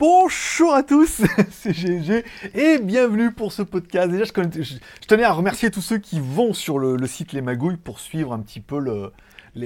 Bonjour 0.00 0.72
à 0.72 0.82
tous, 0.82 1.20
c'est 1.50 1.74
GG 1.74 2.24
et 2.54 2.78
bienvenue 2.78 3.32
pour 3.32 3.52
ce 3.52 3.60
podcast. 3.60 4.10
Déjà, 4.10 4.24
je, 4.24 4.78
tenais 5.06 5.24
à 5.24 5.32
remercier 5.34 5.70
tous 5.70 5.82
ceux 5.82 5.98
qui 5.98 6.20
vont 6.20 6.54
sur 6.54 6.78
le, 6.78 6.96
le 6.96 7.06
site 7.06 7.34
Les 7.34 7.42
Magouilles 7.42 7.76
pour 7.76 8.00
suivre 8.00 8.32
un 8.32 8.38
petit 8.38 8.60
peu 8.60 8.78
le, 8.78 9.12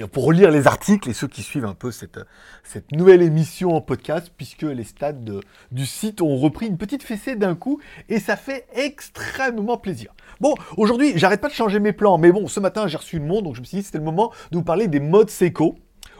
pour 0.07 0.25
relire 0.25 0.51
les 0.51 0.67
articles 0.67 1.09
et 1.09 1.13
ceux 1.13 1.29
qui 1.29 1.41
suivent 1.41 1.63
un 1.63 1.73
peu 1.73 1.89
cette, 1.89 2.19
nouvelle 2.91 3.21
émission 3.21 3.77
en 3.77 3.79
podcast 3.79 4.29
puisque 4.35 4.63
les 4.63 4.83
stades 4.83 5.23
de- 5.23 5.39
du 5.71 5.85
site 5.85 6.21
ont 6.21 6.35
repris 6.35 6.67
une 6.67 6.77
petite 6.77 7.03
fessée 7.03 7.37
d'un 7.37 7.55
coup 7.55 7.79
et 8.09 8.19
ça 8.19 8.35
fait 8.35 8.67
extrêmement 8.73 9.77
plaisir. 9.77 10.13
Bon, 10.41 10.53
aujourd'hui, 10.75 11.13
j'arrête 11.15 11.39
pas 11.39 11.47
de 11.47 11.53
changer 11.53 11.79
mes 11.79 11.93
plans, 11.93 12.17
mais 12.17 12.33
bon, 12.33 12.49
ce 12.49 12.59
matin, 12.59 12.87
j'ai 12.87 12.97
reçu 12.97 13.15
une 13.15 13.25
montre, 13.25 13.43
donc 13.43 13.55
je 13.55 13.61
me 13.61 13.65
suis 13.65 13.77
dit 13.77 13.83
c'était 13.83 13.99
le 13.99 14.03
moment 14.03 14.33
de 14.51 14.57
vous 14.57 14.63
parler 14.63 14.89
des 14.89 14.99
modes 14.99 15.29
Seiko 15.29 15.77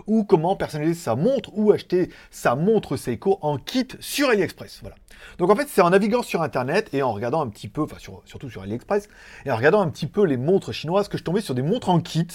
ou 0.08 0.24
comment 0.24 0.56
personnaliser 0.56 1.00
sa 1.00 1.16
montre 1.16 1.50
ou 1.54 1.72
acheter 1.72 2.10
sa 2.32 2.56
montre 2.56 2.98
Seiko 2.98 3.40
en 3.42 3.58
kit 3.58 3.88
sur 4.00 4.30
AliExpress. 4.30 4.80
Voilà. 4.82 4.96
Donc 5.38 5.50
en 5.50 5.56
fait, 5.56 5.68
c'est 5.70 5.82
en 5.82 5.90
naviguant 5.90 6.24
sur 6.24 6.42
Internet 6.42 6.90
et 6.94 7.02
en 7.02 7.12
regardant 7.12 7.42
un 7.42 7.48
petit 7.48 7.68
peu, 7.68 7.84
enfin 7.84 7.98
sur- 8.00 8.22
surtout 8.26 8.50
sur 8.50 8.62
AliExpress, 8.62 9.08
et 9.46 9.52
en 9.52 9.56
regardant 9.56 9.82
un 9.82 9.90
petit 9.90 10.08
peu 10.08 10.26
les 10.26 10.38
montres 10.38 10.74
chinoises 10.74 11.08
que 11.08 11.18
je 11.18 11.24
tombais 11.24 11.42
sur 11.42 11.56
des 11.56 11.62
montres 11.62 11.90
en 11.90 12.00
kit 12.00 12.28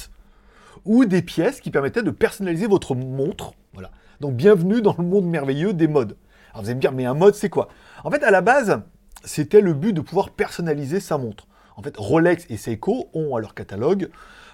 ou 0.85 1.05
des 1.05 1.23
pièces 1.23 1.61
qui 1.61 1.71
permettaient 1.71 2.03
de 2.03 2.11
personnaliser 2.11 2.67
votre 2.67 2.95
montre. 2.95 3.53
Voilà. 3.73 3.91
Donc 4.21 4.35
bienvenue 4.35 4.83
dans 4.83 4.95
le 4.99 5.05
monde 5.05 5.27
merveilleux 5.27 5.73
des 5.73 5.89
modes. 5.89 6.17
Alors 6.53 6.63
vous 6.63 6.69
allez 6.69 6.77
me 6.77 6.81
dire, 6.81 6.93
mais 6.93 7.05
un 7.05 7.15
mode 7.15 7.35
c'est 7.35 7.49
quoi? 7.49 7.69
En 8.05 8.11
fait, 8.11 8.23
à 8.23 8.31
la 8.31 8.41
base, 8.41 8.83
c'était 9.25 9.61
le 9.61 9.75
but 9.75 9.93
de 9.93 10.01
pouvoir 10.01 10.31
personnaliser 10.31 11.01
sa 11.01 11.19
montre. 11.19 11.47
En 11.81 11.83
fait, 11.83 11.97
Rolex 11.97 12.45
et 12.51 12.59
Seiko 12.59 13.09
ont 13.15 13.35
à 13.37 13.41
leur 13.41 13.55
catalogue 13.55 14.11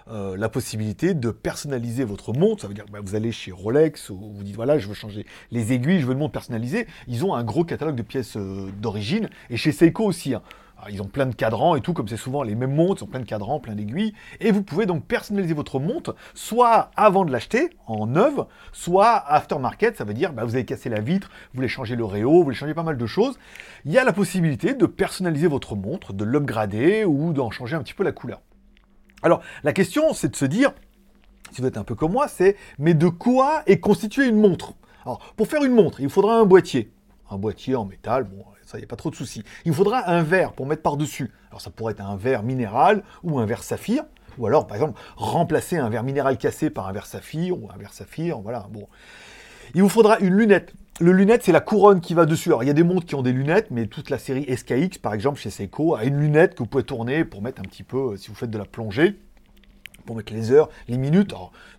euh, 0.09 0.37
la 0.37 0.49
possibilité 0.49 1.13
de 1.13 1.33
personnaliser 1.33 2.05
votre 2.05 2.33
montre. 2.33 2.63
Ça 2.63 2.69
veut 2.69 2.75
dire 2.75 2.85
que 2.85 2.93
bah, 2.93 3.01
vous 3.03 3.17
allez 3.17 3.33
chez 3.33 3.51
Rolex, 3.51 4.11
ou 4.11 4.33
vous 4.33 4.45
dites 4.45 4.55
voilà, 4.55 4.79
je 4.79 4.87
veux 4.87 4.95
changer 4.95 5.27
les 5.51 5.73
aiguilles, 5.73 5.99
je 5.99 6.07
veux 6.07 6.13
une 6.13 6.21
montre 6.21 6.35
personnalisée. 6.35 6.87
Ils 7.09 7.25
ont 7.25 7.35
un 7.35 7.43
gros 7.43 7.65
catalogue 7.65 7.97
de 7.97 8.03
pièces 8.03 8.37
euh, 8.37 8.69
d'origine, 8.81 9.29
et 9.51 9.57
chez 9.57 9.73
Seiko 9.73 10.05
aussi. 10.05 10.35
hein. 10.35 10.43
Alors, 10.77 10.91
ils 10.91 11.01
ont 11.01 11.07
plein 11.07 11.25
de 11.25 11.35
cadrans 11.35 11.75
et 11.75 11.81
tout, 11.81 11.95
comme 11.95 12.07
c'est 12.07 12.19
souvent 12.19 12.43
les 12.43 12.55
mêmes 12.55 12.75
montres, 12.75 13.03
ils 13.03 13.05
ont 13.05 13.09
plein 13.09 13.21
de 13.21 13.25
cadrans, 13.25 13.61
plein 13.61 13.75
d'aiguilles. 13.75 14.13
Et 14.41 14.51
vous 14.53 14.63
pouvez 14.63 14.85
donc 14.85 15.07
personnaliser 15.07 15.55
votre 15.55 15.79
montre, 15.79 16.15
soit 16.35 16.91
avant 16.97 17.25
de 17.25 17.33
l'acheter, 17.33 17.71
en 17.87 18.07
neuve, 18.07 18.45
soit 18.73 19.17
aftermarket, 19.27 19.97
ça 19.97 20.05
veut 20.05 20.13
dire 20.13 20.35
bah, 20.35 20.45
vous 20.45 20.55
avez 20.55 20.67
cassé 20.67 20.91
la 20.91 21.01
vitre, 21.01 21.29
vous 21.29 21.57
voulez 21.57 21.69
changer 21.69 21.97
le 21.97 22.05
réo, 22.05 22.31
vous 22.31 22.45
voulez 22.45 22.57
changer 22.57 22.75
pas 22.75 22.83
mal 22.83 22.99
de 22.99 23.07
choses. 23.07 23.39
Il 23.87 23.93
y 23.93 23.99
a 23.99 24.05
la 24.05 24.13
possibilité 24.13 24.75
de 24.75 24.85
personnaliser 24.85 25.47
votre 25.47 25.77
montre, 25.77 26.13
de 26.13 26.25
l'upgrader 26.25 27.05
ou 27.07 27.33
d'en 27.33 27.51
changer 27.51 27.75
un 27.75 27.83
petit 27.83 27.95
peu 27.95 28.05
la 28.05 28.13
couleur. 28.13 28.43
Alors, 29.23 29.41
la 29.65 29.73
question, 29.73 30.13
c'est 30.13 30.29
de 30.29 30.37
se 30.37 30.45
dire, 30.45 30.73
si 31.53 31.63
vous 31.63 31.67
êtes 31.67 31.79
un 31.79 31.85
peu 31.85 31.95
comme 31.95 32.13
moi, 32.13 32.29
c'est 32.29 32.57
mais 32.79 32.93
de 32.93 33.09
quoi 33.09 33.63
est 33.67 33.81
constituée 33.81 34.27
une 34.27 34.39
montre? 34.39 34.75
Alors, 35.05 35.21
pour 35.37 35.49
faire 35.49 35.65
une 35.65 35.73
montre, 35.73 36.01
il 36.01 36.11
faudra 36.11 36.39
un 36.39 36.45
boîtier. 36.45 36.93
Un 37.31 37.39
boîtier 37.39 37.75
en 37.75 37.85
métal, 37.85 38.25
bon, 38.25 38.45
ça, 38.65 38.79
il 38.79 38.81
n'y 38.81 38.85
a 38.85 38.89
pas 38.89 38.97
trop 38.97 39.11
de 39.11 39.17
soucis. 39.17 39.45
Il 39.65 39.73
faudra 39.73 40.09
un 40.11 40.23
verre 40.23 40.53
pour 40.53 40.67
mettre 40.67 40.83
par-dessus. 40.83 41.33
Alors, 41.51 41.61
ça 41.61 41.71
pourrait 41.71 41.93
être 41.93 42.01
un 42.01 42.17
verre 42.17 42.43
minéral 42.43 43.03
ou 43.23 43.39
un 43.39 43.47
verre 43.47 43.63
saphir. 43.63 44.05
Ou 44.39 44.47
alors, 44.47 44.67
par 44.67 44.77
exemple, 44.77 45.01
remplacer 45.17 45.77
un 45.77 45.89
verre 45.89 46.03
minéral 46.03 46.37
cassé 46.37 46.69
par 46.69 46.87
un 46.87 46.93
verre 46.93 47.07
saphir 47.07 47.57
ou 47.57 47.69
un 47.73 47.77
verre 47.79 47.93
saphir. 47.93 48.39
Voilà, 48.41 48.67
bon. 48.71 48.89
Il 49.75 49.83
vous 49.83 49.89
faudra 49.89 50.19
une 50.19 50.35
lunette. 50.35 50.73
Le 51.01 51.13
lunette, 51.13 51.43
c'est 51.45 51.53
la 51.53 51.61
couronne 51.61 52.01
qui 52.01 52.15
va 52.15 52.25
dessus. 52.25 52.49
Alors, 52.49 52.65
il 52.65 52.67
y 52.67 52.71
a 52.71 52.75
des 52.75 52.83
montres 52.83 53.07
qui 53.07 53.15
ont 53.15 53.23
des 53.23 53.33
lunettes, 53.33 53.71
mais 53.71 53.87
toute 53.87 54.11
la 54.11 54.19
série 54.19 54.45
SKX, 54.45 54.99
par 55.01 55.15
exemple, 55.15 55.39
chez 55.39 55.51
Seiko, 55.51 55.95
a 55.95 56.05
une 56.05 56.19
lunette 56.19 56.55
que 56.55 56.61
vous 56.61 56.67
pouvez 56.67 56.85
tourner 56.85 57.25
pour 57.25 57.43
mettre 57.43 57.61
un 57.61 57.65
petit 57.65 57.83
peu, 57.83 58.13
euh, 58.13 58.17
si 58.17 58.29
vous 58.29 58.35
faites 58.35 58.51
de 58.51 58.59
la 58.59 58.65
plongée, 58.65 59.19
pour 60.07 60.17
mettre 60.17 60.33
les 60.33 60.53
heures, 60.53 60.71
les 60.89 60.97
minutes. 60.97 61.35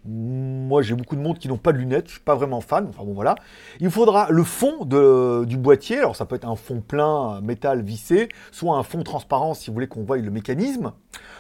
Moi, 0.06 0.82
j'ai 0.84 0.94
beaucoup 0.94 1.16
de 1.16 1.22
montres 1.22 1.40
qui 1.40 1.48
n'ont 1.48 1.58
pas 1.58 1.72
de 1.72 1.78
lunettes, 1.78 2.08
je 2.08 2.12
suis 2.14 2.20
pas 2.22 2.36
vraiment 2.36 2.62
fan. 2.62 2.88
Enfin 2.90 3.04
bon, 3.04 3.14
voilà. 3.14 3.36
Il 3.80 3.90
faudra 3.90 4.28
le 4.30 4.44
fond 4.44 4.86
du 4.86 5.58
boîtier. 5.58 6.00
Alors, 6.00 6.16
ça 6.16 6.26
peut 6.26 6.36
être 6.36 6.48
un 6.48 6.56
fond 6.56 6.82
plein, 6.82 7.36
euh, 7.36 7.42
métal 7.42 7.82
vissé, 7.82 8.30
soit 8.52 8.76
un 8.76 8.84
fond 8.84 9.04
transparent 9.04 9.54
si 9.54 9.70
vous 9.70 9.74
voulez 9.74 9.88
qu'on 9.88 10.04
voie 10.04 10.18
le 10.18 10.32
mécanisme. 10.32 10.94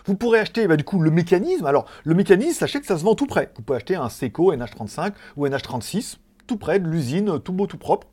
Vous 0.06 0.16
pourrez 0.16 0.40
acheter, 0.40 0.68
bah, 0.68 0.78
du 0.78 0.84
coup, 0.84 1.00
le 1.00 1.12
mécanisme. 1.12 1.66
Alors, 1.66 1.86
le 2.04 2.16
mécanisme, 2.16 2.58
sachez 2.60 2.80
que 2.80 2.88
ça 2.88 2.98
se 2.98 3.04
vend 3.04 3.16
tout 3.16 3.28
prêt. 3.28 3.52
Vous 3.56 3.62
pouvez 3.62 3.78
acheter 3.78 3.96
un 3.96 4.10
Seiko 4.10 4.54
NH35 4.54 5.14
ou 5.36 5.46
NH36, 5.46 6.18
tout 6.48 6.58
prêt 6.58 6.80
de 6.80 6.88
l'usine, 6.88 7.40
tout 7.40 7.54
beau, 7.54 7.68
tout 7.68 7.78
propre. 7.78 8.08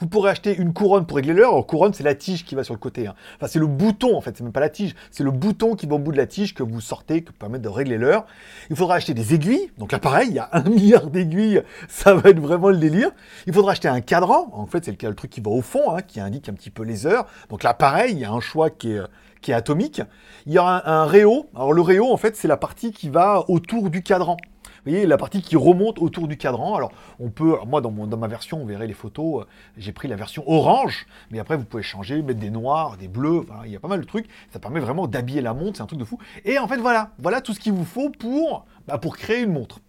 Vous 0.00 0.06
pourrez 0.06 0.30
acheter 0.30 0.56
une 0.56 0.72
couronne 0.72 1.06
pour 1.06 1.16
régler 1.16 1.32
l'heure. 1.32 1.50
Alors, 1.50 1.66
couronne, 1.66 1.92
c'est 1.92 2.02
la 2.04 2.14
tige 2.14 2.44
qui 2.44 2.54
va 2.54 2.64
sur 2.64 2.74
le 2.74 2.78
côté. 2.78 3.06
hein. 3.06 3.14
Enfin, 3.36 3.46
c'est 3.46 3.58
le 3.58 3.66
bouton, 3.66 4.16
en 4.16 4.20
fait. 4.20 4.36
C'est 4.36 4.44
même 4.44 4.52
pas 4.52 4.60
la 4.60 4.68
tige. 4.68 4.94
C'est 5.10 5.24
le 5.24 5.30
bouton 5.30 5.74
qui 5.74 5.86
va 5.86 5.96
au 5.96 5.98
bout 5.98 6.12
de 6.12 6.16
la 6.16 6.26
tige 6.26 6.54
que 6.54 6.62
vous 6.62 6.80
sortez, 6.80 7.22
qui 7.22 7.32
permet 7.32 7.58
de 7.58 7.68
régler 7.68 7.98
l'heure. 7.98 8.26
Il 8.70 8.76
faudra 8.76 8.96
acheter 8.96 9.14
des 9.14 9.34
aiguilles. 9.34 9.70
Donc 9.78 9.92
là, 9.92 9.98
pareil, 9.98 10.28
il 10.28 10.34
y 10.34 10.38
a 10.38 10.48
un 10.52 10.62
milliard 10.68 11.06
d'aiguilles. 11.08 11.62
Ça 11.88 12.14
va 12.14 12.30
être 12.30 12.40
vraiment 12.40 12.70
le 12.70 12.78
délire. 12.78 13.10
Il 13.46 13.52
faudra 13.54 13.72
acheter 13.72 13.88
un 13.88 14.00
cadran. 14.00 14.48
En 14.52 14.66
fait, 14.66 14.84
c'est 14.84 15.02
le, 15.02 15.14
truc 15.14 15.30
qui 15.30 15.40
va 15.40 15.50
au 15.50 15.62
fond, 15.62 15.94
hein, 15.94 16.02
qui 16.02 16.20
indique 16.20 16.48
un 16.48 16.54
petit 16.54 16.70
peu 16.70 16.82
les 16.82 17.06
heures. 17.06 17.26
Donc 17.48 17.62
là, 17.62 17.74
pareil, 17.74 18.12
il 18.12 18.18
y 18.18 18.24
a 18.24 18.32
un 18.32 18.40
choix 18.40 18.70
qui 18.70 18.92
est, 18.92 19.00
qui 19.40 19.50
est 19.50 19.54
atomique. 19.54 20.02
Il 20.46 20.52
y 20.52 20.58
aura 20.58 20.88
un, 20.88 21.02
un 21.02 21.06
réo. 21.06 21.46
Alors, 21.54 21.72
le 21.72 21.82
réo, 21.82 22.12
en 22.12 22.16
fait, 22.16 22.36
c'est 22.36 22.48
la 22.48 22.56
partie 22.56 22.92
qui 22.92 23.08
va 23.08 23.44
autour 23.48 23.90
du 23.90 24.02
cadran. 24.02 24.36
Vous 24.84 24.90
voyez, 24.92 25.06
la 25.06 25.16
partie 25.16 25.42
qui 25.42 25.56
remonte 25.56 25.98
autour 25.98 26.28
du 26.28 26.36
cadran. 26.36 26.76
Alors, 26.76 26.92
on 27.18 27.30
peut, 27.30 27.54
moi, 27.66 27.80
dans, 27.80 27.90
ma 27.90 28.28
version, 28.28 28.62
on 28.62 28.66
verrait 28.66 28.86
les 28.86 28.94
photos, 28.94 29.42
euh, 29.42 29.46
j'ai 29.76 29.92
pris 29.92 30.08
la 30.08 30.16
version 30.16 30.44
orange, 30.46 31.06
mais 31.30 31.38
après, 31.38 31.56
vous 31.56 31.64
pouvez 31.64 31.82
changer, 31.82 32.22
mettre 32.22 32.40
des 32.40 32.50
noirs, 32.50 32.96
des 32.96 33.08
bleus, 33.08 33.42
il 33.64 33.72
y 33.72 33.76
a 33.76 33.80
pas 33.80 33.88
mal 33.88 34.00
de 34.00 34.06
trucs. 34.06 34.26
Ça 34.50 34.58
permet 34.58 34.80
vraiment 34.80 35.06
d'habiller 35.06 35.40
la 35.40 35.54
montre, 35.54 35.76
c'est 35.76 35.82
un 35.82 35.86
truc 35.86 36.00
de 36.00 36.04
fou. 36.04 36.18
Et 36.44 36.58
en 36.58 36.68
fait, 36.68 36.78
voilà, 36.78 37.10
voilà 37.18 37.40
tout 37.40 37.54
ce 37.54 37.60
qu'il 37.60 37.72
vous 37.72 37.84
faut 37.84 38.10
pour, 38.10 38.66
bah, 38.86 38.98
pour 38.98 39.16
créer 39.16 39.42
une 39.42 39.52
montre. 39.52 39.80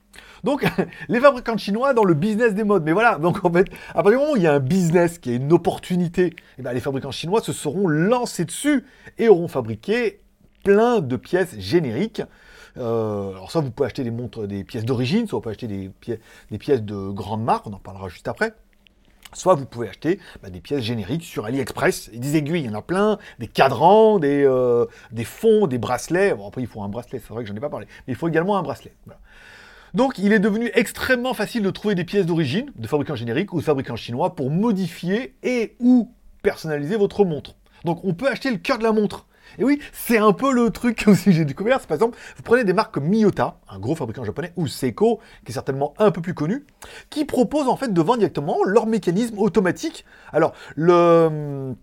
Donc, 0.44 0.66
les 1.10 1.20
fabricants 1.20 1.58
chinois 1.58 1.94
dans 1.94 2.04
le 2.04 2.14
business 2.14 2.54
des 2.54 2.64
modes. 2.64 2.84
Mais 2.84 2.94
voilà, 2.94 3.18
donc 3.18 3.44
en 3.44 3.52
fait, 3.52 3.68
à 3.90 4.04
partir 4.04 4.12
du 4.12 4.18
moment 4.18 4.32
où 4.34 4.38
il 4.38 4.44
y 4.44 4.48
a 4.48 4.54
un 4.54 4.60
business 4.60 5.18
qui 5.20 5.32
est 5.32 5.36
une 5.36 5.54
opportunité, 5.54 6.36
eh 6.58 6.62
ben, 6.62 6.74
les 6.74 6.80
fabricants 6.80 7.12
chinois 7.12 7.42
se 7.42 7.54
seront 7.54 7.88
lancés 7.88 8.46
dessus 8.46 8.86
et 9.18 9.30
auront 9.30 9.48
fabriqué 9.48 10.20
plein 10.64 11.00
de 11.00 11.16
pièces 11.16 11.58
génériques. 11.58 12.22
Euh, 12.78 13.32
alors 13.32 13.52
ça, 13.52 13.60
vous 13.60 13.72
pouvez 13.72 13.88
acheter 13.88 14.04
des 14.04 14.12
montres, 14.12 14.48
des 14.48 14.64
pièces 14.64 14.86
d'origine, 14.86 15.28
soit 15.28 15.38
vous 15.38 15.42
pouvez 15.42 15.52
acheter 15.54 15.68
des, 15.68 15.90
pièces- 16.58 16.82
de 16.82 17.10
grande 17.10 17.44
marque, 17.44 17.68
on 17.68 17.74
en 17.74 17.80
parlera 17.80 18.10
juste 18.10 18.28
après. 18.28 18.54
Soit 19.34 19.54
vous 19.54 19.66
pouvez 19.66 19.90
acheter 19.90 20.20
bah, 20.42 20.50
des 20.50 20.60
pièces 20.60 20.82
génériques 20.82 21.24
sur 21.24 21.46
AliExpress, 21.46 22.10
et 22.14 22.18
des 22.18 22.36
aiguilles, 22.36 22.62
il 22.62 22.66
y 22.66 22.70
en 22.70 22.74
a 22.78 22.82
plein, 22.82 23.20
des 23.38 23.48
cadrans, 23.48 24.18
des, 24.18 24.44
euh, 24.44 24.86
des 25.12 25.24
fonds, 25.24 25.68
des 25.68 25.78
bracelets. 25.78 26.34
Bon, 26.34 26.48
après, 26.48 26.62
il 26.62 26.68
faut 26.68 26.82
un 26.82 26.90
bracelet, 26.90 27.20
c'est 27.20 27.34
vrai 27.34 27.44
que 27.44 27.50
j'en 27.50 27.56
ai 27.56 27.60
pas 27.60 27.70
parlé, 27.70 27.86
mais 28.08 28.14
il 28.14 28.16
faut 28.16 28.28
également 28.28 28.58
un 28.58 28.64
bracelet. 28.64 28.94
Donc, 29.94 30.18
il 30.18 30.34
est 30.34 30.40
devenu 30.40 30.72
extrêmement 30.74 31.34
facile 31.34 31.64
de 31.64 31.70
trouver 31.70 31.96
des 31.96 32.06
pièces 32.06 32.26
d'origine, 32.26 32.72
de 32.76 32.88
fabricants 32.88 33.16
génériques 33.16 33.54
ou 33.54 33.60
de 33.60 33.64
fabricants 33.64 33.96
chinois, 33.96 34.36
pour 34.36 34.50
modifier 34.50 35.36
et 35.44 35.76
ou 35.80 36.12
personnaliser 36.42 36.96
votre 36.96 37.24
montre. 37.26 37.56
Donc, 37.86 38.04
on 38.04 38.14
peut 38.14 38.30
acheter 38.30 38.52
le 38.52 38.58
cœur 38.58 38.78
de 38.78 38.84
la 38.84 38.92
montre. 38.92 39.28
Et 39.58 39.64
oui, 39.64 39.80
c'est 39.92 40.18
un 40.18 40.34
peu 40.34 40.52
le 40.52 40.70
truc 40.70 41.06
que 41.06 41.14
j'ai 41.14 41.46
découvert. 41.46 41.80
C'est 41.80 41.88
par 41.88 41.96
exemple, 41.96 42.18
vous 42.38 42.44
prenez 42.44 42.64
des 42.64 42.74
marques 42.74 42.94
comme 42.94 43.06
Miyota, 43.06 43.60
un 43.70 43.80
gros 43.80 43.96
fabricant 43.96 44.24
japonais, 44.24 44.54
ou 44.56 44.68
Seiko, 44.68 45.20
qui 45.46 45.52
est 45.52 45.54
certainement 45.54 45.94
un 45.98 46.12
peu 46.12 46.22
plus 46.22 46.34
connu, 46.34 46.66
qui 47.10 47.26
proposent 47.26 47.68
en 47.68 47.76
fait 47.76 47.94
de 47.94 48.02
vendre 48.02 48.20
directement 48.20 48.58
leur 48.66 48.86
mécanisme 48.86 49.40
automatique. 49.40 50.06
Alors, 50.32 50.54
le, 50.76 51.76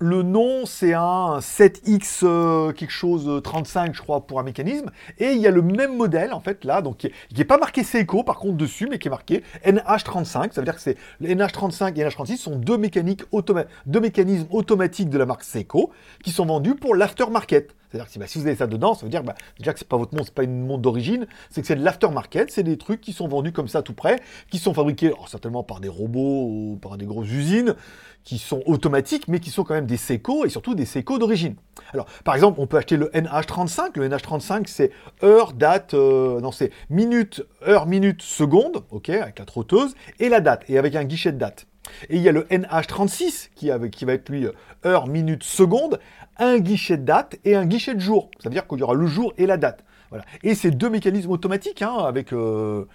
le 0.00 0.22
nom, 0.22 0.64
c'est 0.64 0.94
un 0.94 1.40
7X 1.40 2.20
euh, 2.22 2.72
quelque 2.72 2.90
chose 2.90 3.28
euh, 3.28 3.40
35, 3.40 3.94
je 3.94 4.00
crois, 4.00 4.26
pour 4.26 4.40
un 4.40 4.42
mécanisme. 4.42 4.90
Et 5.18 5.32
il 5.32 5.38
y 5.38 5.46
a 5.46 5.50
le 5.50 5.60
même 5.60 5.94
modèle, 5.94 6.32
en 6.32 6.40
fait, 6.40 6.64
là, 6.64 6.80
donc 6.80 6.96
qui 6.96 7.12
n'est 7.36 7.44
pas 7.44 7.58
marqué 7.58 7.84
Seiko, 7.84 8.22
par 8.22 8.38
contre, 8.38 8.56
dessus, 8.56 8.88
mais 8.90 8.98
qui 8.98 9.08
est 9.08 9.10
marqué 9.10 9.44
NH35. 9.66 10.52
Ça 10.52 10.62
veut 10.62 10.64
dire 10.64 10.74
que 10.74 10.80
c'est 10.80 10.96
le 11.20 11.28
NH35 11.28 12.00
et 12.00 12.04
NH36 12.04 12.36
sont 12.38 12.56
deux, 12.56 12.78
mécaniques 12.78 13.24
deux 13.86 14.00
mécanismes 14.00 14.46
automatiques 14.50 15.10
de 15.10 15.18
la 15.18 15.26
marque 15.26 15.44
Seiko 15.44 15.90
qui 16.24 16.30
sont 16.30 16.46
vendus 16.46 16.76
pour 16.76 16.94
l'aftermarket. 16.94 17.74
C'est-à-dire 17.90 18.06
que 18.06 18.12
si, 18.12 18.18
bah, 18.18 18.26
si 18.26 18.38
vous 18.38 18.46
avez 18.46 18.56
ça 18.56 18.66
dedans, 18.66 18.94
ça 18.94 19.04
veut 19.04 19.10
dire 19.10 19.24
bah, 19.24 19.34
déjà 19.58 19.72
que 19.72 19.78
c'est 19.78 19.88
pas 19.88 19.96
votre 19.96 20.14
montre, 20.14 20.26
c'est 20.26 20.34
pas 20.34 20.44
une 20.44 20.64
montre 20.64 20.82
d'origine, 20.82 21.26
c'est 21.50 21.60
que 21.60 21.66
c'est 21.66 21.76
de 21.76 21.84
l'aftermarket, 21.84 22.50
c'est 22.50 22.62
des 22.62 22.76
trucs 22.76 23.00
qui 23.00 23.12
sont 23.12 23.26
vendus 23.26 23.52
comme 23.52 23.68
ça 23.68 23.82
tout 23.82 23.94
près, 23.94 24.20
qui 24.50 24.58
sont 24.58 24.74
fabriqués 24.74 25.08
alors, 25.08 25.28
certainement 25.28 25.64
par 25.64 25.80
des 25.80 25.88
robots 25.88 26.46
ou 26.46 26.78
par 26.80 26.96
des 26.96 27.06
grosses 27.06 27.30
usines, 27.30 27.74
qui 28.22 28.38
sont 28.38 28.62
automatiques, 28.66 29.28
mais 29.28 29.40
qui 29.40 29.50
sont 29.50 29.64
quand 29.64 29.74
même 29.74 29.86
des 29.86 29.96
Seiko 29.96 30.44
et 30.44 30.50
surtout 30.50 30.74
des 30.74 30.84
Seiko 30.84 31.18
d'origine. 31.18 31.56
Alors, 31.92 32.06
par 32.22 32.34
exemple, 32.34 32.60
on 32.60 32.66
peut 32.66 32.76
acheter 32.76 32.96
le 32.96 33.06
NH35. 33.08 33.98
Le 33.98 34.08
NH35, 34.08 34.66
c'est 34.66 34.92
heure, 35.22 35.52
date, 35.52 35.94
euh, 35.94 36.40
non, 36.40 36.52
c'est 36.52 36.70
minute, 36.90 37.42
heure, 37.66 37.86
minute, 37.86 38.22
seconde, 38.22 38.84
ok, 38.90 39.08
avec 39.10 39.38
la 39.38 39.44
trotteuse, 39.44 39.94
et 40.18 40.28
la 40.28 40.40
date, 40.40 40.64
et 40.68 40.78
avec 40.78 40.94
un 40.94 41.04
guichet 41.04 41.32
de 41.32 41.38
date. 41.38 41.66
Et 42.08 42.16
il 42.16 42.22
y 42.22 42.28
a 42.28 42.32
le 42.32 42.42
NH36 42.44 43.50
qui, 43.54 43.70
qui 43.92 44.04
va 44.04 44.12
être 44.12 44.28
lui 44.28 44.46
heure, 44.84 45.06
minute, 45.06 45.42
seconde, 45.42 46.00
un 46.38 46.58
guichet 46.58 46.96
de 46.96 47.04
date 47.04 47.36
et 47.44 47.54
un 47.54 47.66
guichet 47.66 47.94
de 47.94 48.00
jour. 48.00 48.30
Ça 48.40 48.48
veut 48.48 48.54
dire 48.54 48.66
qu'il 48.66 48.78
y 48.78 48.82
aura 48.82 48.94
le 48.94 49.06
jour 49.06 49.32
et 49.38 49.46
la 49.46 49.56
date. 49.56 49.84
Voilà. 50.10 50.24
Et 50.42 50.54
c'est 50.54 50.70
deux 50.70 50.90
mécanismes 50.90 51.30
automatiques, 51.30 51.82
hein, 51.82 51.96
avec 51.98 52.32
euh, 52.32 52.86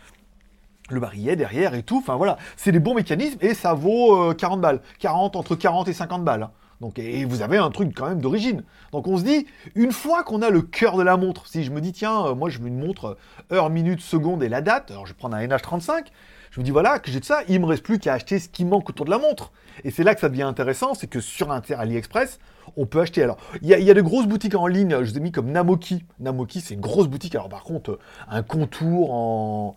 le 0.90 1.00
barillet 1.00 1.36
derrière 1.36 1.74
et 1.74 1.84
tout. 1.84 1.98
Enfin 1.98 2.16
voilà, 2.16 2.38
c'est 2.58 2.72
des 2.72 2.80
bons 2.80 2.94
mécanismes 2.96 3.38
et 3.42 3.54
ça 3.54 3.74
vaut 3.74 4.32
euh, 4.32 4.34
40 4.34 4.62
balles. 4.62 4.82
40, 5.00 5.36
entre 5.36 5.56
40 5.56 5.88
et 5.88 5.94
50 5.94 6.24
balles. 6.24 6.44
hein. 6.44 6.52
Donc, 6.82 7.00
et 7.00 7.24
vous 7.24 7.42
avez 7.42 7.58
un 7.58 7.70
truc 7.72 7.94
quand 7.96 8.10
même 8.10 8.20
d'origine. 8.20 8.64
Donc 8.92 9.08
on 9.08 9.18
se 9.18 9.24
dit, 9.24 9.48
une 9.76 9.92
fois 9.94 10.24
qu'on 10.24 10.42
a 10.42 10.50
le 10.50 10.62
cœur 10.62 10.98
de 10.98 11.04
la 11.04 11.16
montre, 11.16 11.48
si 11.48 11.64
je 11.64 11.72
me 11.72 11.80
dis, 11.80 11.94
tiens, 11.94 12.26
euh, 12.26 12.36
moi 12.36 12.50
je 12.50 12.60
veux 12.60 12.68
une 12.68 12.80
montre 12.80 13.18
euh, 13.52 13.56
heure, 13.56 13.70
minute, 13.70 14.02
seconde 14.02 14.44
et 14.44 14.50
la 14.50 14.62
date, 14.62 14.92
alors 14.92 15.06
je 15.06 15.14
vais 15.14 15.18
prendre 15.18 15.36
un 15.36 15.46
NH35, 15.48 16.08
je 16.56 16.62
me 16.62 16.64
dis, 16.64 16.72
voilà, 16.72 17.00
que 17.00 17.12
j'ai 17.12 17.20
de 17.20 17.26
ça, 17.26 17.42
il 17.50 17.60
me 17.60 17.66
reste 17.66 17.84
plus 17.84 18.00
qu'à 18.00 18.14
acheter 18.14 18.40
ce 18.40 18.48
qui 18.48 18.64
manque 18.64 18.90
autour 18.90 19.06
de 19.06 19.12
la 19.12 19.18
montre. 19.18 19.52
Et 19.84 19.92
c'est 19.92 20.06
là 20.06 20.16
que 20.16 20.22
ça 20.22 20.30
devient 20.30 20.44
intéressant, 20.44 20.94
c'est 20.94 21.08
que 21.08 21.20
sur 21.20 21.52
AliExpress, 21.52 22.40
on 22.78 22.86
peut 22.86 23.02
acheter. 23.02 23.24
Alors, 23.24 23.36
il 23.62 23.68
y, 23.68 23.92
a 23.92 23.94
de 23.94 24.02
grosses 24.02 24.26
boutiques 24.26 24.56
en 24.56 24.66
ligne, 24.66 24.92
je 25.04 25.12
vous 25.12 25.18
ai 25.18 25.20
mis 25.20 25.34
comme 25.34 25.52
Namoki. 25.52 26.06
Namoki, 26.22 26.62
c'est 26.62 26.76
une 26.76 26.80
grosse 26.80 27.10
boutique. 27.10 27.36
Alors, 27.36 27.50
par 27.50 27.66
contre, 27.66 28.00
un 28.30 28.42
contour 28.42 29.14
en, 29.14 29.76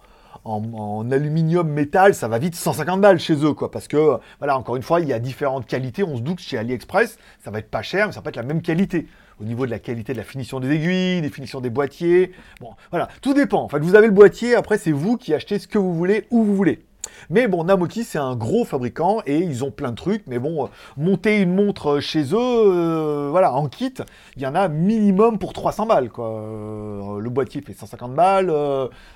en, 0.49 1.11
aluminium 1.11 1.69
métal, 1.69 2.15
ça 2.15 2.29
va 2.29 2.39
vite 2.39 2.55
150 2.55 3.01
balles 3.01 3.21
chez 3.21 3.35
eux, 3.45 3.53
quoi. 3.53 3.71
Parce 3.71 3.89
que, 3.89 4.19
voilà, 4.39 4.57
encore 4.59 4.77
une 4.77 4.83
fois, 4.83 5.01
il 5.01 5.09
y 5.09 5.13
a 5.13 5.19
différentes 5.19 5.67
qualités. 5.67 6.03
On 6.03 6.17
se 6.17 6.23
doute 6.23 6.37
que 6.37 6.43
chez 6.43 6.59
AliExpress, 6.59 7.19
ça 7.45 7.51
va 7.51 7.59
être 7.59 7.71
pas 7.71 7.83
cher, 7.83 8.07
mais 8.07 8.13
ça 8.13 8.21
va 8.21 8.25
pas 8.25 8.31
être 8.31 8.37
la 8.37 8.43
même 8.43 8.63
qualité. 8.63 9.07
Au 9.41 9.45
niveau 9.45 9.67
de 9.67 9.71
la 9.71 9.79
qualité 9.79 10.13
de 10.13 10.19
la 10.19 10.25
finition 10.25 10.59
des 10.59 10.71
aiguilles, 10.71 11.21
des 11.21 11.31
finitions 11.31 11.61
des 11.61 11.71
boîtiers. 11.71 12.33
Bon, 12.61 12.71
voilà, 12.91 13.09
tout 13.23 13.35
dépend. 13.35 13.63
En 13.63 13.69
fait, 13.69 13.79
vous 13.79 13.95
avez 13.95 14.07
le 14.07 14.13
boîtier, 14.13 14.55
après, 14.55 14.79
c'est 14.79 14.91
vous 14.91 15.17
qui 15.17 15.33
achetez 15.35 15.59
ce 15.59 15.69
que 15.69 15.79
vous 15.79 15.95
voulez, 15.95 16.27
où 16.31 16.43
vous 16.43 16.57
voulez. 16.57 16.88
Mais 17.31 17.49
bon, 17.49 17.65
Namoki, 17.65 18.05
c'est 18.05 18.19
un 18.19 18.37
gros 18.37 18.65
fabricant 18.65 19.21
et 19.27 19.39
ils 19.39 19.65
ont 19.65 19.71
plein 19.71 19.91
de 19.91 19.97
trucs. 19.97 20.27
Mais 20.27 20.39
bon, 20.39 20.65
euh, 20.65 20.69
monter 20.97 21.41
une 21.41 21.55
montre 21.55 22.01
chez 22.01 22.33
eux, 22.33 22.37
euh, 22.37 23.29
voilà, 23.31 23.53
en 23.53 23.69
kit, 23.69 23.95
il 24.37 24.43
y 24.43 24.47
en 24.47 24.55
a 24.55 24.69
minimum 24.69 25.39
pour 25.39 25.53
300 25.53 25.87
balles. 25.87 26.11
Euh, 26.19 27.19
le 27.19 27.31
boîtier 27.31 27.61
fait 27.61 27.75
150 27.75 28.15
balles, 28.15 28.53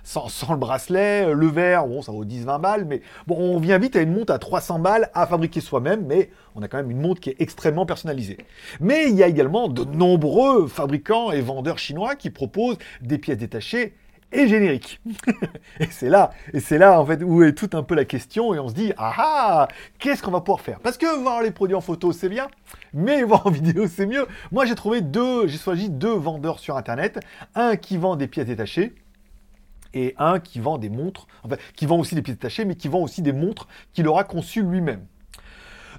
sans, 0.04 0.28
le 0.50 0.56
bracelet, 0.56 1.32
le 1.32 1.46
verre, 1.46 1.86
bon, 1.86 2.02
ça 2.02 2.12
vaut 2.12 2.24
10-20 2.24 2.60
balles. 2.60 2.84
Mais 2.84 3.02
bon, 3.26 3.36
on 3.38 3.58
vient 3.58 3.78
vite 3.78 3.96
à 3.96 4.00
une 4.00 4.12
montre 4.12 4.32
à 4.32 4.38
300 4.38 4.78
balles 4.78 5.10
à 5.14 5.26
fabriquer 5.26 5.60
soi-même. 5.60 6.04
Mais 6.06 6.30
on 6.54 6.62
a 6.62 6.68
quand 6.68 6.78
même 6.78 6.90
une 6.90 7.00
montre 7.00 7.20
qui 7.20 7.30
est 7.30 7.36
extrêmement 7.40 7.86
personnalisée. 7.86 8.38
Mais 8.80 9.08
il 9.08 9.16
y 9.16 9.22
a 9.22 9.28
également 9.28 9.68
de 9.68 9.84
nombreux 9.84 10.66
fabricants 10.66 11.30
et 11.32 11.40
vendeurs 11.40 11.78
chinois 11.78 12.14
qui 12.14 12.30
proposent 12.30 12.78
des 13.00 13.18
pièces 13.18 13.38
détachées 13.38 13.94
et 14.32 14.48
générique. 14.48 15.00
et 15.80 15.86
c'est 15.90 16.08
là, 16.08 16.32
et 16.52 16.60
c'est 16.60 16.78
là 16.78 17.00
en 17.00 17.06
fait 17.06 17.22
où 17.22 17.42
est 17.42 17.52
tout 17.52 17.70
un 17.74 17.82
peu 17.82 17.94
la 17.94 18.04
question 18.04 18.54
et 18.54 18.58
on 18.58 18.68
se 18.68 18.74
dit 18.74 18.92
ah 18.96 19.14
ah, 19.16 19.68
qu'est-ce 19.98 20.22
qu'on 20.22 20.30
va 20.30 20.40
pouvoir 20.40 20.60
faire? 20.60 20.80
Parce 20.80 20.98
que 20.98 21.20
voir 21.20 21.42
les 21.42 21.50
produits 21.50 21.76
en 21.76 21.80
photo 21.80 22.12
c'est 22.12 22.28
bien, 22.28 22.48
mais 22.92 23.22
voir 23.24 23.46
en 23.46 23.50
vidéo 23.50 23.86
c'est 23.86 24.06
mieux. 24.06 24.26
Moi 24.50 24.64
j'ai 24.66 24.74
trouvé 24.74 25.00
deux, 25.00 25.46
j'ai 25.46 25.58
choisi 25.58 25.90
deux 25.90 26.14
vendeurs 26.14 26.58
sur 26.58 26.76
internet, 26.76 27.20
un 27.54 27.76
qui 27.76 27.96
vend 27.96 28.16
des 28.16 28.26
pièces 28.26 28.46
détachées 28.46 28.94
et 29.94 30.14
un 30.18 30.40
qui 30.40 30.58
vend 30.58 30.78
des 30.78 30.88
montres, 30.88 31.26
enfin 31.42 31.56
qui 31.76 31.86
vend 31.86 31.98
aussi 31.98 32.14
des 32.14 32.22
pièces 32.22 32.36
détachées 32.36 32.64
mais 32.64 32.74
qui 32.74 32.88
vend 32.88 33.00
aussi 33.00 33.22
des 33.22 33.32
montres 33.32 33.68
qu'il 33.92 34.08
aura 34.08 34.24
conçues 34.24 34.62
lui-même. 34.62 35.06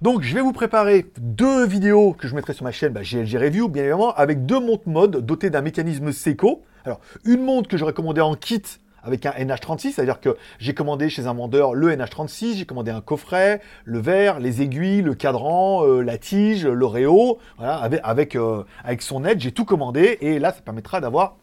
Donc 0.02 0.24
je 0.24 0.34
vais 0.34 0.42
vous 0.42 0.52
préparer 0.52 1.06
deux 1.18 1.66
vidéos 1.66 2.14
que 2.14 2.28
je 2.28 2.36
mettrai 2.36 2.54
sur 2.54 2.66
ma 2.66 2.72
chaîne 2.72 2.92
bah, 2.92 3.04
GLG 3.04 3.38
Review, 3.38 3.70
bien 3.70 3.84
évidemment, 3.84 4.14
avec 4.14 4.46
deux 4.46 4.60
montres 4.60 4.90
mode 4.90 5.26
dotées 5.26 5.50
d'un 5.50 5.62
mécanisme 5.62 6.12
Seiko. 6.12 6.64
Alors, 6.86 7.00
une 7.26 7.44
montre 7.44 7.70
que 7.70 7.78
j'aurais 7.78 7.94
commandée 7.94 8.22
en 8.22 8.36
kit 8.36 8.62
avec 9.04 9.26
un 9.26 9.32
NH36, 9.32 9.94
c'est-à-dire 9.94 10.20
que 10.20 10.38
j'ai 10.60 10.74
commandé 10.74 11.10
chez 11.10 11.28
un 11.28 11.34
vendeur 11.34 11.74
le 11.74 11.94
NH36, 11.94 12.56
j'ai 12.56 12.66
commandé 12.66 12.92
un 12.92 13.02
coffret, 13.02 13.62
le 13.84 14.00
verre, 14.00 14.40
les 14.40 14.62
aiguilles, 14.62 15.02
le 15.02 15.14
cadran, 15.14 15.86
euh, 15.86 16.02
la 16.02 16.18
tige, 16.18 16.66
l'Oreo, 16.66 17.40
voilà, 17.58 17.84
euh, 17.86 18.64
avec 18.84 19.02
son 19.02 19.26
aide, 19.26 19.42
j'ai 19.42 19.52
tout 19.52 19.66
commandé, 19.66 20.18
et 20.22 20.40
là, 20.40 20.54
ça 20.54 20.62
permettra 20.62 21.02
d'avoir 21.02 21.36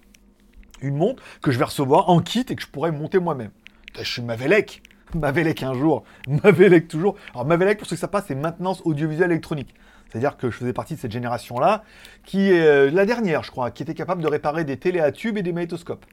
une 0.81 0.97
montre 0.97 1.23
que 1.43 1.51
je 1.51 1.59
vais 1.59 1.65
recevoir 1.65 2.09
en 2.09 2.21
kit 2.21 2.47
et 2.49 2.57
que 2.57 2.63
je 2.63 2.69
pourrais 2.69 2.93
monter 2.93 3.19
moi-même. 3.19 3.51
Je 3.99 4.05
suis 4.05 4.23
Mavelec, 4.23 4.83
Mavelec 5.15 5.63
un 5.63 5.75
jour, 5.75 6.05
Mavelec 6.29 6.89
toujours. 6.89 7.17
Alors 7.35 7.47
Mavelec, 7.47 7.79
pour 7.79 7.87
ceux 7.87 7.97
que 7.97 8.01
ça 8.01 8.09
passe, 8.09 8.25
c'est 8.29 8.35
maintenance 8.35 8.83
audiovisuelle 8.85 9.31
électronique. 9.31 9.75
C'est-à-dire 10.09 10.37
que 10.37 10.51
je 10.51 10.57
faisais 10.57 10.73
partie 10.73 10.95
de 10.95 11.01
cette 11.01 11.13
génération-là, 11.13 11.85
qui 12.25 12.51
est 12.51 12.67
euh, 12.67 12.91
la 12.91 13.07
dernière, 13.07 13.45
je 13.45 13.51
crois, 13.51 13.71
qui 13.71 13.83
était 13.83 13.95
capable 13.95 14.23
de 14.23 14.27
réparer 14.27 14.65
des 14.65 14.77
télé 14.77 14.99
à 14.99 15.13
tubes 15.13 15.39
et 15.39 15.43
des 15.43 15.53
magnétoscopes. 15.53 16.05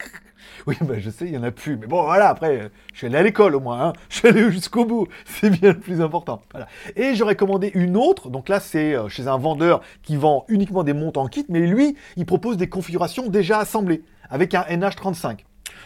oui, 0.66 0.76
bah, 0.80 0.94
je 0.98 1.10
sais, 1.10 1.26
il 1.26 1.32
n'y 1.32 1.36
en 1.36 1.42
a 1.42 1.50
plus. 1.50 1.76
Mais 1.76 1.86
bon, 1.86 2.04
voilà, 2.04 2.30
après, 2.30 2.70
je 2.92 2.98
suis 2.98 3.06
allé 3.06 3.16
à 3.16 3.22
l'école 3.22 3.54
au 3.54 3.60
moins. 3.60 3.88
Hein. 3.88 3.92
Je 4.08 4.16
suis 4.16 4.28
allé 4.28 4.50
jusqu'au 4.50 4.86
bout. 4.86 5.08
C'est 5.26 5.50
bien 5.50 5.72
le 5.72 5.78
plus 5.78 6.00
important. 6.00 6.40
Et 6.96 7.14
j'aurais 7.14 7.36
commandé 7.36 7.70
une 7.74 7.98
autre. 7.98 8.30
Donc 8.30 8.48
là, 8.48 8.60
c'est 8.60 8.94
euh, 8.94 9.08
chez 9.08 9.28
un 9.28 9.36
vendeur 9.36 9.82
qui 10.02 10.16
vend 10.16 10.46
uniquement 10.48 10.82
des 10.82 10.94
montres 10.94 11.20
en 11.20 11.28
kit. 11.28 11.44
Mais 11.50 11.66
lui, 11.66 11.96
il 12.16 12.24
propose 12.24 12.56
des 12.56 12.70
configurations 12.70 13.28
déjà 13.28 13.58
assemblées 13.58 14.04
avec 14.30 14.54
un 14.54 14.62
NH35. 14.62 15.40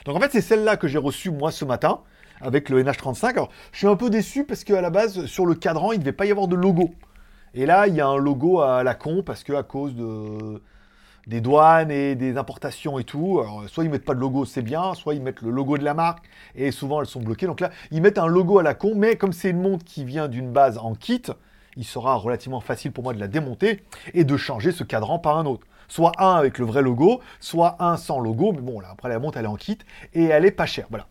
Donc 0.04 0.16
en 0.16 0.20
fait, 0.20 0.30
c'est 0.30 0.40
celle-là 0.40 0.76
que 0.76 0.86
j'ai 0.86 0.98
reçue 0.98 1.30
moi 1.30 1.50
ce 1.50 1.64
matin 1.64 2.00
avec 2.40 2.68
le 2.68 2.82
NH35. 2.82 3.30
Alors, 3.30 3.50
je 3.72 3.78
suis 3.78 3.86
un 3.86 3.96
peu 3.96 4.10
déçu 4.10 4.44
parce 4.44 4.64
qu'à 4.64 4.80
la 4.80 4.90
base, 4.90 5.26
sur 5.26 5.46
le 5.46 5.54
cadran, 5.54 5.92
il 5.92 5.98
ne 5.98 6.02
devait 6.02 6.12
pas 6.12 6.26
y 6.26 6.30
avoir 6.30 6.48
de 6.48 6.56
logo. 6.56 6.90
Et 7.54 7.66
là, 7.66 7.86
il 7.86 7.94
y 7.94 8.00
a 8.00 8.06
un 8.06 8.16
logo 8.16 8.60
à 8.60 8.82
la 8.82 8.94
con 8.94 9.22
parce 9.24 9.42
que 9.42 9.52
à 9.52 9.62
cause 9.62 9.94
de 9.94 10.60
des 11.28 11.42
douanes 11.42 11.90
et 11.90 12.14
des 12.14 12.38
importations 12.38 12.98
et 12.98 13.04
tout. 13.04 13.42
Soit 13.66 13.84
ils 13.84 13.90
mettent 13.90 14.04
pas 14.04 14.14
de 14.14 14.20
logo, 14.20 14.44
c'est 14.44 14.62
bien, 14.62 14.94
soit 14.94 15.14
ils 15.14 15.22
mettent 15.22 15.42
le 15.42 15.50
logo 15.50 15.78
de 15.78 15.84
la 15.84 15.94
marque 15.94 16.24
et 16.54 16.72
souvent 16.72 17.00
elles 17.00 17.06
sont 17.06 17.20
bloquées. 17.20 17.46
Donc 17.46 17.60
là, 17.60 17.70
ils 17.90 18.00
mettent 18.00 18.18
un 18.18 18.26
logo 18.26 18.58
à 18.58 18.62
la 18.62 18.74
con, 18.74 18.94
mais 18.96 19.16
comme 19.16 19.32
c'est 19.32 19.50
une 19.50 19.60
montre 19.60 19.84
qui 19.84 20.04
vient 20.04 20.26
d'une 20.26 20.50
base 20.50 20.78
en 20.78 20.94
kit, 20.94 21.22
il 21.76 21.84
sera 21.84 22.14
relativement 22.14 22.60
facile 22.60 22.92
pour 22.92 23.04
moi 23.04 23.12
de 23.12 23.20
la 23.20 23.28
démonter 23.28 23.84
et 24.14 24.24
de 24.24 24.36
changer 24.36 24.72
ce 24.72 24.84
cadran 24.84 25.18
par 25.18 25.36
un 25.36 25.44
autre. 25.44 25.66
Soit 25.86 26.12
un 26.18 26.34
avec 26.34 26.58
le 26.58 26.64
vrai 26.64 26.82
logo, 26.82 27.20
soit 27.40 27.76
un 27.78 27.96
sans 27.96 28.20
logo, 28.20 28.52
mais 28.52 28.60
bon, 28.60 28.80
là, 28.80 28.88
après 28.92 29.08
la 29.10 29.18
montre, 29.18 29.38
elle 29.38 29.44
est 29.44 29.48
en 29.48 29.56
kit 29.56 29.78
et 30.14 30.24
elle 30.24 30.44
est 30.44 30.50
pas 30.50 30.66
chère. 30.66 30.86
Voilà. 30.90 31.06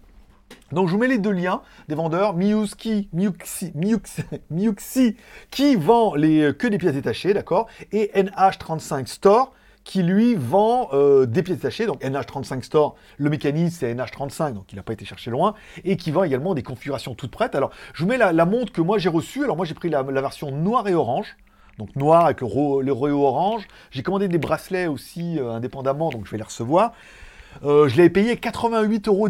Donc 0.72 0.88
je 0.88 0.94
vous 0.94 1.00
mets 1.00 1.08
les 1.08 1.18
deux 1.18 1.32
liens 1.32 1.62
des 1.88 1.96
vendeurs, 1.96 2.34
Miyuki, 2.34 3.10
Miyuki, 3.14 5.16
qui 5.52 5.76
vend 5.76 6.16
les, 6.16 6.42
euh, 6.42 6.54
que 6.54 6.68
des 6.68 6.78
pièces 6.78 6.94
détachées, 6.94 7.34
d'accord, 7.34 7.68
et 7.92 8.12
NH35 8.16 9.08
Store 9.08 9.54
qui 9.86 10.04
lui 10.04 10.36
vend 10.36 10.90
euh, 10.92 11.26
des 11.26 11.42
pièces 11.42 11.60
détachées, 11.60 11.86
donc 11.86 12.02
NH35 12.02 12.62
Store, 12.64 12.96
le 13.18 13.30
mécanisme 13.30 13.78
c'est 13.80 13.94
NH35, 13.94 14.52
donc 14.52 14.74
il 14.74 14.76
n'a 14.76 14.84
pas 14.84 14.92
été 14.92 15.06
cherché 15.06 15.32
loin, 15.32 15.54
et 15.86 15.96
qui 15.96 16.12
vend 16.12 16.26
également 16.26 16.54
des 16.54 16.64
configurations 16.64 17.16
toutes 17.16 17.32
prêtes. 17.32 17.56
Alors 17.56 17.72
je 17.94 18.04
vous 18.04 18.10
mets 18.10 18.18
la, 18.18 18.46
montre 18.46 18.74
que 18.74 18.82
moi 18.82 18.98
j'ai 18.98 19.08
reçue, 19.08 19.46
alors 19.46 19.56
moi 19.56 19.66
j'ai 19.66 19.74
pris 19.74 19.90
la, 19.90 20.04
version 20.04 20.52
noire 20.52 20.90
et 20.90 20.94
orange, 20.94 21.38
donc 21.78 21.96
noir 21.96 22.26
avec 22.26 22.42
le, 22.42 22.82
le 22.82 22.92
orange. 22.92 23.66
J'ai 23.92 24.04
commandé 24.04 24.28
des 24.28 24.38
bracelets 24.38 24.88
aussi 24.88 25.40
euh, 25.40 25.52
indépendamment, 25.52 26.10
donc 26.10 26.26
je 26.26 26.32
vais 26.32 26.38
les 26.38 26.44
recevoir. 26.44 26.92
je 27.64 27.96
l'avais 27.96 28.10
payé 28.10 28.36
88,18 28.36 29.08
euros. 29.08 29.30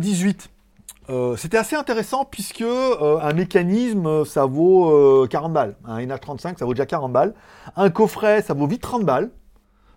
Euh, 1.10 1.38
c'était 1.38 1.58
assez 1.58 1.76
intéressant 1.76 2.26
puisque 2.26 2.62
euh, 2.62 3.20
un 3.22 3.32
mécanisme 3.34 4.26
ça 4.26 4.46
vaut 4.46 5.28
40 5.30 5.52
euh, 5.52 5.54
balles. 5.54 5.76
Un 5.86 6.00
NH35 6.00 6.58
ça 6.58 6.66
vaut 6.66 6.74
déjà 6.74 6.86
40 6.86 7.14
balles. 7.14 7.34
Un 7.76 7.90
coffret 7.90 8.42
ça 8.42 8.54
vaut 8.54 8.68
vite 8.68 8.82
30 8.82 9.06
balles. 9.06 9.32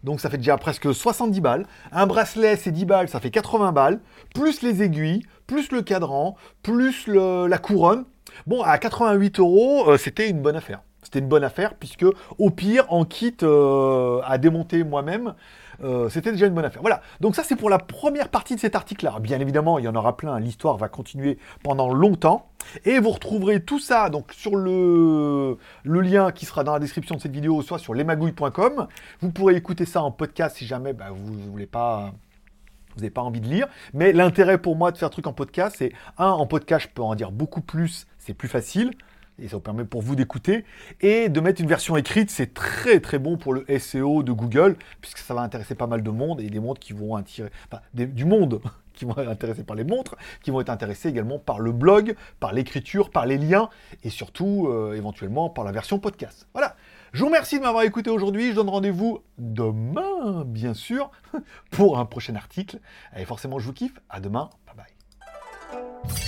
Donc 0.05 0.21
ça 0.21 0.31
fait 0.31 0.39
déjà 0.39 0.57
presque 0.57 0.95
70 0.95 1.41
balles. 1.41 1.67
Un 1.93 2.07
bracelet 2.07 2.57
c'est 2.57 2.71
10 2.71 2.85
balles, 2.85 3.09
ça 3.09 3.21
fait 3.21 3.31
80 3.31 3.73
balles. 3.73 4.01
Plus 4.35 4.62
les 4.62 4.83
aiguilles, 4.83 5.23
plus 5.47 5.73
le 5.73 5.83
cadran, 5.83 6.37
plus 6.62 7.07
la 7.07 7.59
couronne. 7.59 8.05
Bon, 8.47 8.62
à 8.62 8.79
88 8.79 9.40
euros, 9.40 9.97
c'était 9.99 10.31
une 10.31 10.40
bonne 10.40 10.57
affaire. 10.57 10.81
C'était 11.02 11.21
une 11.21 11.28
bonne 11.28 11.45
affaire 11.45 11.75
puisque 11.75 12.07
au 12.38 12.50
pire, 12.50 12.85
en 12.92 13.04
kit 13.04 13.37
à 13.42 14.38
démonter 14.38 14.85
moi-même, 14.85 15.35
euh, 15.83 16.09
c'était 16.11 16.33
déjà 16.33 16.47
une 16.47 16.54
bonne 16.54 16.64
affaire. 16.64 16.83
Voilà, 16.83 17.00
donc 17.21 17.35
ça 17.35 17.42
c'est 17.42 17.57
pour 17.57 17.71
la 17.71 17.78
première 17.78 18.28
partie 18.28 18.54
de 18.54 18.61
cet 18.61 18.75
article-là. 18.76 19.19
Bien 19.21 19.40
évidemment, 19.40 19.78
il 19.78 19.85
y 19.85 19.88
en 19.88 19.95
aura 19.95 20.16
plein, 20.16 20.38
l'histoire 20.38 20.76
va 20.76 20.88
continuer 20.88 21.38
pendant 21.62 21.92
longtemps. 21.92 22.47
Et 22.85 22.99
vous 22.99 23.11
retrouverez 23.11 23.64
tout 23.64 23.78
ça 23.78 24.11
donc 24.11 24.33
sur 24.33 24.57
le, 24.57 25.57
le 25.83 26.00
lien 26.00 26.30
qui 26.30 26.45
sera 26.45 26.64
dans 26.64 26.75
la 26.75 26.78
description 26.78 27.14
de 27.14 27.21
cette 27.21 27.33
vidéo, 27.33 27.62
soit 27.62 27.78
sur 27.78 27.95
lesmagouilles.com. 27.95 28.87
Vous 29.21 29.33
pourrez 29.33 29.57
écouter 29.57 29.87
ça 29.87 30.02
en 30.02 30.11
podcast 30.11 30.57
si 30.57 30.66
jamais 30.66 30.92
bah, 30.92 31.07
vous 31.11 31.35
ne 31.35 31.50
voulez 31.50 31.66
pas 31.66 32.12
vous 32.97 33.02
n'avez 33.02 33.11
pas 33.11 33.23
envie 33.23 33.40
de 33.40 33.47
lire. 33.47 33.69
Mais 33.95 34.12
l'intérêt 34.12 34.59
pour 34.59 34.76
moi 34.76 34.90
de 34.90 34.99
faire 34.99 35.11
truc 35.11 35.26
en 35.26 35.33
podcast, 35.33 35.76
c'est 35.78 35.92
un, 36.19 36.30
en 36.30 36.47
podcast, 36.47 36.88
je 36.88 36.95
peux 36.95 37.02
en 37.02 37.14
dire 37.14 37.30
beaucoup 37.30 37.61
plus, 37.61 38.07
c'est 38.19 38.35
plus 38.35 38.49
facile 38.49 38.90
et 39.40 39.49
ça 39.49 39.56
vous 39.56 39.62
permet 39.62 39.85
pour 39.85 40.02
vous 40.02 40.16
d'écouter. 40.16 40.64
Et 41.00 41.28
de 41.28 41.40
mettre 41.40 41.61
une 41.61 41.68
version 41.68 41.97
écrite, 41.97 42.30
c'est 42.30 42.54
très 42.54 43.00
très 43.00 43.18
bon 43.18 43.37
pour 43.37 43.52
le 43.52 43.64
SEO 43.78 44.23
de 44.23 44.32
Google, 44.32 44.76
puisque 45.00 45.18
ça 45.18 45.35
va 45.35 45.42
intéresser 45.42 45.75
pas 45.75 45.87
mal 45.87 46.02
de 46.02 46.11
monde, 46.11 46.40
et 46.40 46.50
des 46.50 46.61
montres 46.61 46.80
qui 46.80 46.92
vont 46.92 47.16
attirer, 47.16 47.50
du 47.94 48.25
monde 48.25 48.61
qui 48.94 49.04
vont 49.04 49.16
être 49.16 49.30
intéressés 49.30 49.64
par 49.64 49.76
les 49.76 49.85
montres, 49.85 50.16
qui 50.42 50.50
vont 50.50 50.61
être 50.61 50.68
intéressés 50.68 51.09
également 51.09 51.38
par 51.38 51.61
le 51.61 51.73
blog, 51.73 52.14
par 52.38 52.52
l'écriture, 52.52 53.11
par 53.11 53.25
les 53.25 53.38
liens, 53.38 53.70
et 54.04 54.11
surtout 54.11 54.68
euh, 54.68 54.94
éventuellement 54.94 55.49
par 55.49 55.64
la 55.64 55.73
version 55.73 55.99
podcast. 55.99 56.47
Voilà. 56.52 56.76
Je 57.12 57.20
vous 57.20 57.26
remercie 57.26 57.59
de 57.59 57.64
m'avoir 57.64 57.82
écouté 57.82 58.09
aujourd'hui. 58.11 58.50
Je 58.50 58.56
donne 58.56 58.68
rendez-vous 58.68 59.20
demain, 59.38 60.44
bien 60.47 60.75
sûr, 60.75 61.11
pour 61.70 61.99
un 61.99 62.04
prochain 62.04 62.37
article. 62.37 62.78
Et 63.16 63.25
forcément, 63.25 63.59
je 63.59 63.66
vous 63.66 63.73
kiffe. 63.73 63.99
À 64.09 64.20
demain. 64.20 64.50
Bye 64.66 64.76
bye. 64.76 66.20